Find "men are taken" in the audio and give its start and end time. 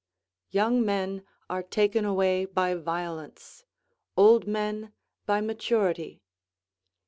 0.83-2.05